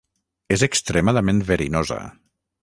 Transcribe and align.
És 0.55 0.63
extremadament 0.67 1.43
verinosa. 1.51 2.01